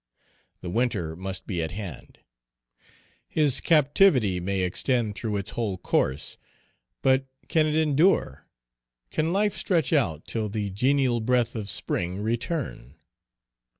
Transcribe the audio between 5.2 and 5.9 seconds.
its whole